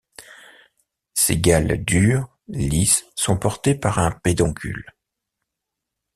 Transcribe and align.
Ces 1.13 1.37
galles 1.39 1.85
dures, 1.85 2.27
lisses 2.47 3.05
sont 3.13 3.37
portées 3.37 3.75
par 3.75 3.99
un 3.99 4.09
pédoncule. 4.09 4.93